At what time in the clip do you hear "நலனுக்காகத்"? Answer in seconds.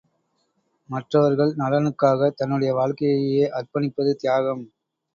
1.55-2.35